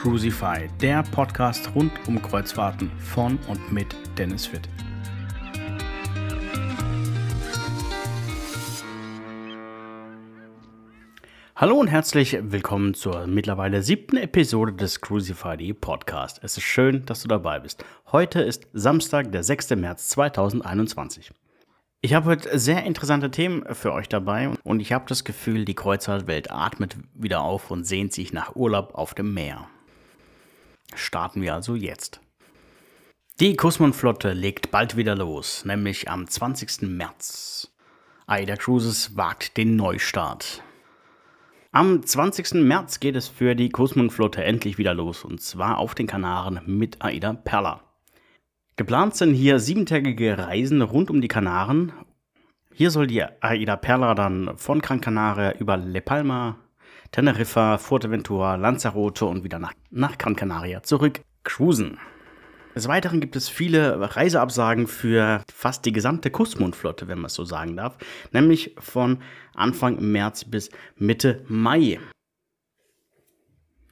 [0.00, 4.68] Crucify, der Podcast rund um Kreuzfahrten von und mit Dennis Fitt.
[11.56, 16.38] Hallo und herzlich willkommen zur mittlerweile siebten Episode des Crucify Podcast.
[16.44, 17.84] Es ist schön, dass du dabei bist.
[18.12, 19.70] Heute ist Samstag, der 6.
[19.70, 21.32] März 2021.
[22.02, 25.74] Ich habe heute sehr interessante Themen für euch dabei und ich habe das Gefühl, die
[25.74, 29.66] Kreuzfahrtwelt atmet wieder auf und sehnt sich nach Urlaub auf dem Meer.
[30.98, 32.20] Starten wir also jetzt.
[33.40, 36.82] Die Kusmon-Flotte legt bald wieder los, nämlich am 20.
[36.82, 37.72] März.
[38.26, 40.62] Aida Cruises wagt den Neustart.
[41.70, 42.54] Am 20.
[42.54, 47.00] März geht es für die Kusmon-Flotte endlich wieder los und zwar auf den Kanaren mit
[47.00, 47.80] Aida Perla.
[48.74, 51.92] Geplant sind hier siebentägige Reisen rund um die Kanaren.
[52.74, 56.58] Hier soll die Aida Perla dann von Gran Canaria über Le Palma,
[57.12, 61.98] Teneriffa, Fuerteventura, Lanzarote und wieder nach, nach Gran Canaria zurück cruisen.
[62.74, 67.44] Des Weiteren gibt es viele Reiseabsagen für fast die gesamte Kusmundflotte, wenn man es so
[67.44, 67.96] sagen darf,
[68.32, 69.18] nämlich von
[69.54, 71.98] Anfang März bis Mitte Mai.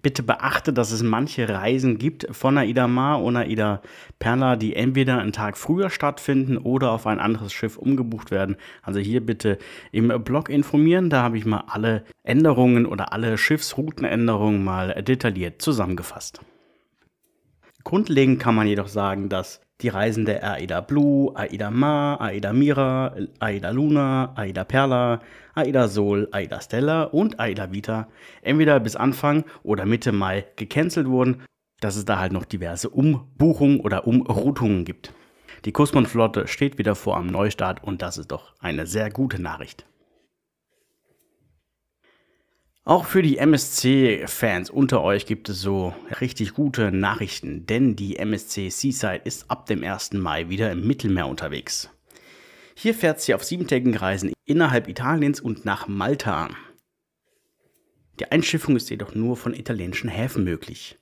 [0.07, 3.83] Bitte beachte, dass es manche Reisen gibt von Aida Mar und Aida
[4.21, 8.55] Perla, die entweder einen Tag früher stattfinden oder auf ein anderes Schiff umgebucht werden.
[8.83, 9.59] Also hier bitte
[9.91, 11.11] im Blog informieren.
[11.11, 16.41] Da habe ich mal alle Änderungen oder alle Schiffsroutenänderungen mal detailliert zusammengefasst.
[17.83, 23.15] Grundlegend kann man jedoch sagen, dass die Reisen der Aida Blue, Aida Ma, Aida Mira,
[23.41, 25.21] Aida Luna, Aida Perla,
[25.55, 28.09] Aida Sol, Aida Stella und Aida Vita
[28.43, 31.43] entweder bis Anfang oder Mitte Mai gecancelt wurden,
[31.81, 35.13] dass es da halt noch diverse Umbuchungen oder Umroutungen gibt.
[35.67, 39.85] Die Kusmon-Flotte steht wieder vor am Neustart und das ist doch eine sehr gute Nachricht.
[42.89, 48.69] Auch für die MSC-Fans unter euch gibt es so richtig gute Nachrichten, denn die MSC
[48.69, 50.13] Seaside ist ab dem 1.
[50.13, 51.91] Mai wieder im Mittelmeer unterwegs.
[52.77, 56.49] Hier fährt sie auf siebentägigen Reisen innerhalb Italiens und nach Malta.
[58.21, 60.97] Die Einschiffung ist jedoch nur von italienischen Häfen möglich.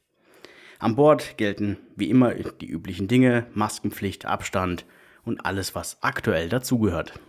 [0.78, 4.87] An Bord gelten wie immer die üblichen Dinge, Maskenpflicht, Abstand
[5.23, 7.21] und alles, was aktuell dazugehört.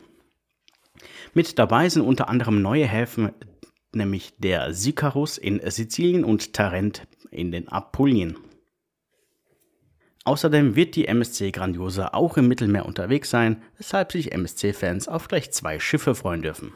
[1.34, 3.34] Mit dabei sind unter anderem neue Häfen
[3.96, 8.38] nämlich der Sicarus in Sizilien und Tarent in den Apulien.
[10.26, 15.52] Außerdem wird die MSC Grandiosa auch im Mittelmeer unterwegs sein, weshalb sich MSC-Fans auf gleich
[15.52, 16.74] zwei Schiffe freuen dürfen.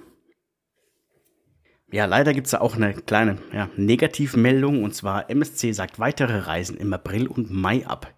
[1.91, 6.37] Ja, leider gibt es da auch eine kleine ja, Negativmeldung und zwar MSC sagt weitere
[6.37, 8.13] Reisen im April und Mai ab.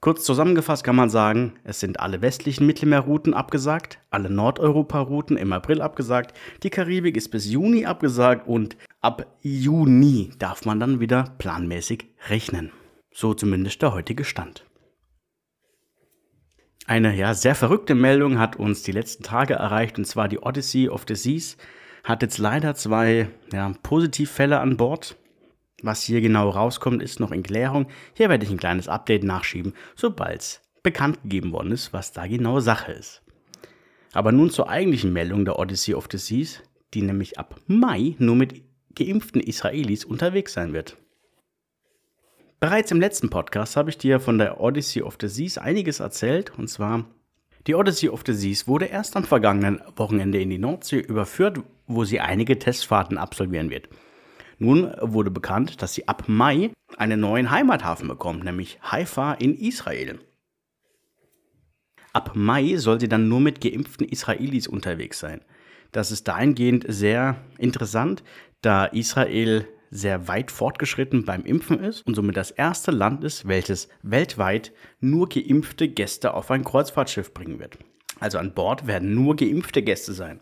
[0.00, 5.82] Kurz zusammengefasst kann man sagen, es sind alle westlichen Mittelmeerrouten abgesagt, alle Nordeuropa-Routen im April
[5.82, 12.06] abgesagt, die Karibik ist bis Juni abgesagt und ab Juni darf man dann wieder planmäßig
[12.30, 12.72] rechnen.
[13.12, 14.64] So zumindest der heutige Stand.
[16.86, 20.88] Eine ja sehr verrückte Meldung hat uns die letzten Tage erreicht und zwar die Odyssey
[20.88, 21.58] of the Seas
[22.04, 25.16] hat jetzt leider zwei ja, Positivfälle an Bord.
[25.82, 27.86] Was hier genau rauskommt, ist noch in Klärung.
[28.14, 32.26] Hier werde ich ein kleines Update nachschieben, sobald es bekannt gegeben worden ist, was da
[32.26, 33.22] genau Sache ist.
[34.12, 36.62] Aber nun zur eigentlichen Meldung der Odyssey of the Seas,
[36.94, 38.62] die nämlich ab Mai nur mit
[38.94, 40.96] geimpften Israelis unterwegs sein wird.
[42.58, 46.52] Bereits im letzten Podcast habe ich dir von der Odyssey of the Seas einiges erzählt,
[46.58, 47.06] und zwar
[47.66, 52.04] die Odyssey of the Seas wurde erst am vergangenen Wochenende in die Nordsee überführt, wo
[52.04, 53.88] sie einige Testfahrten absolvieren wird.
[54.60, 60.20] Nun wurde bekannt, dass sie ab Mai einen neuen Heimathafen bekommt, nämlich Haifa in Israel.
[62.12, 65.40] Ab Mai soll sie dann nur mit geimpften Israelis unterwegs sein.
[65.92, 68.22] Das ist dahingehend sehr interessant,
[68.60, 73.88] da Israel sehr weit fortgeschritten beim Impfen ist und somit das erste Land ist, welches
[74.02, 77.78] weltweit nur geimpfte Gäste auf ein Kreuzfahrtschiff bringen wird.
[78.18, 80.40] Also an Bord werden nur geimpfte Gäste sein.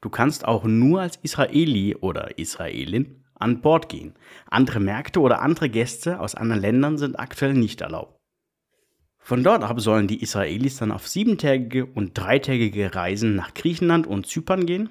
[0.00, 4.14] Du kannst auch nur als Israeli oder Israelin an Bord gehen.
[4.50, 8.20] Andere Märkte oder andere Gäste aus anderen Ländern sind aktuell nicht erlaubt.
[9.18, 14.26] Von dort ab sollen die Israelis dann auf siebentägige und dreitägige Reisen nach Griechenland und
[14.26, 14.88] Zypern gehen.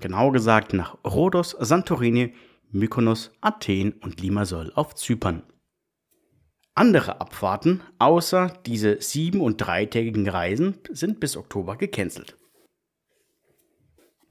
[0.00, 2.34] Genauer gesagt nach Rhodos, Santorini,
[2.70, 5.42] Mykonos, Athen und Limassol auf Zypern.
[6.74, 12.36] Andere Abfahrten außer diese sieben- und dreitägigen Reisen sind bis Oktober gecancelt.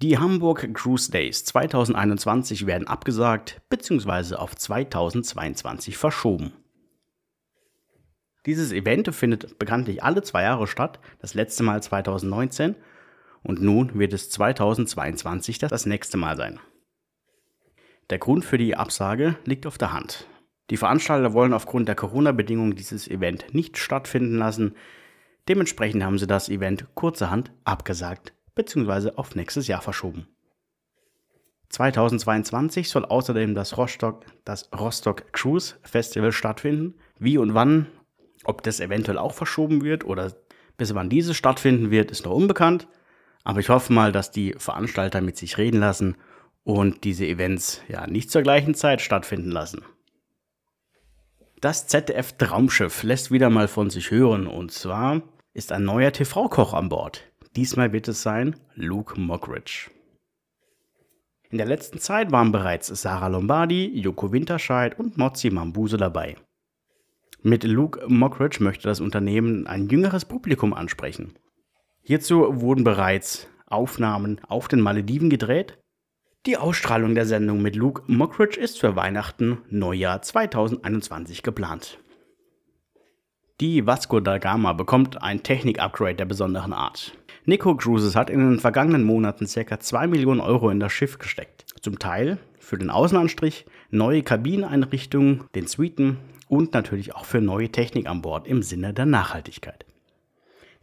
[0.02, 4.34] Die Hamburg Cruise Days 2021 werden abgesagt bzw.
[4.34, 6.54] auf 2022 verschoben.
[8.48, 12.76] Dieses Event findet bekanntlich alle zwei Jahre statt, das letzte Mal 2019
[13.44, 16.60] und nun wird es 2022 das nächste Mal sein.
[18.10, 20.26] Der Grund für die Absage liegt auf der Hand.
[20.72, 24.74] Die Veranstalter wollen aufgrund der Corona-Bedingungen dieses Event nicht stattfinden lassen.
[25.48, 29.12] Dementsprechend haben sie das Event kurzerhand abgesagt bzw.
[29.16, 30.28] auf nächstes Jahr verschoben.
[31.70, 36.96] 2022 soll außerdem das Rostock, das Rostock Cruise Festival stattfinden.
[37.18, 37.88] Wie und wann,
[38.44, 40.34] ob das eventuell auch verschoben wird oder
[40.78, 42.88] bis wann dieses stattfinden wird, ist noch unbekannt.
[43.44, 46.18] Aber ich hoffe mal, dass die Veranstalter mit sich reden lassen
[46.64, 49.84] und diese Events ja nicht zur gleichen Zeit stattfinden lassen.
[51.62, 55.22] Das ZDF Traumschiff lässt wieder mal von sich hören und zwar
[55.54, 57.31] ist ein neuer TV-Koch an Bord.
[57.58, 59.92] Diesmal wird es sein Luke Mockridge.
[61.50, 66.38] In der letzten Zeit waren bereits Sarah Lombardi, Joko Winterscheid und Mozzi Mambuse dabei.
[67.44, 71.34] Mit Luke Mockridge möchte das Unternehmen ein jüngeres Publikum ansprechen.
[72.04, 75.78] Hierzu wurden bereits Aufnahmen auf den Malediven gedreht.
[76.46, 82.00] Die Ausstrahlung der Sendung mit Luke Mockridge ist für Weihnachten Neujahr 2021 geplant.
[83.60, 87.16] Die Vasco da Gama bekommt ein Technik-Upgrade der besonderen Art.
[87.46, 89.80] Nico Cruises hat in den vergangenen Monaten ca.
[89.80, 91.66] 2 Millionen Euro in das Schiff gesteckt.
[91.82, 96.18] Zum Teil für den Außenanstrich, neue Kabineneinrichtungen, den Suiten
[96.48, 99.86] und natürlich auch für neue Technik an Bord im Sinne der Nachhaltigkeit.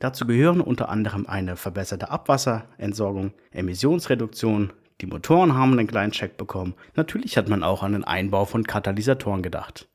[0.00, 6.74] Dazu gehören unter anderem eine verbesserte Abwasserentsorgung, Emissionsreduktion, die Motoren haben einen kleinen Check bekommen.
[6.96, 9.88] Natürlich hat man auch an den Einbau von Katalysatoren gedacht.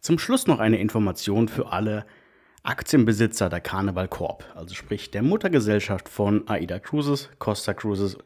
[0.00, 2.06] Zum Schluss noch eine Information für alle
[2.62, 8.18] Aktienbesitzer der Carnival Corp, also sprich der Muttergesellschaft von AIDA Cruises, Costa Cruises.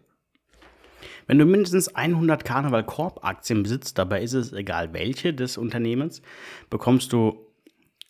[1.29, 6.21] Wenn du mindestens 100 Carnival Corp Aktien besitzt, dabei ist es egal welche des Unternehmens,
[6.69, 7.47] bekommst du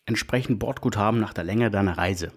[0.05, 2.31] entsprechend Bordguthaben nach der Länge deiner Reise.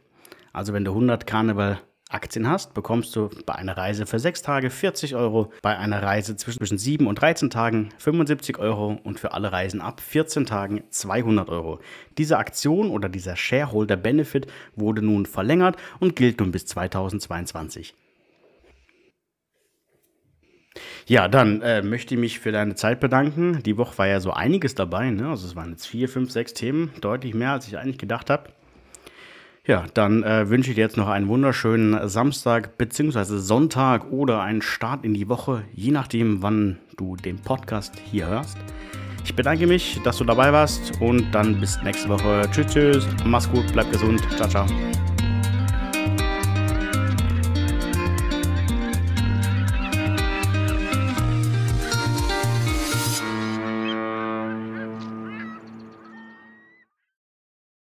[0.53, 4.71] Also wenn du 100 Carnival Aktien hast, bekommst du bei einer Reise für 6 Tage
[4.71, 9.53] 40 Euro, bei einer Reise zwischen 7 und 13 Tagen 75 Euro und für alle
[9.53, 11.81] Reisen ab 14 Tagen 200 Euro.
[12.17, 17.95] Diese Aktion oder dieser Shareholder Benefit wurde nun verlängert und gilt nun bis 2022.
[21.07, 23.63] Ja, dann äh, möchte ich mich für deine Zeit bedanken.
[23.65, 25.11] Die Woche war ja so einiges dabei.
[25.11, 25.29] Ne?
[25.29, 28.51] Also es waren jetzt vier, fünf, sechs Themen, deutlich mehr, als ich eigentlich gedacht habe.
[29.69, 33.37] Ja, dann äh, wünsche ich dir jetzt noch einen wunderschönen Samstag bzw.
[33.37, 38.57] Sonntag oder einen Start in die Woche, je nachdem, wann du den Podcast hier hörst.
[39.27, 42.49] Ich bedanke mich, dass du dabei warst und dann bis nächste Woche.
[42.51, 44.67] Tschüss, tschüss, mach's gut, bleib gesund, ciao, ciao.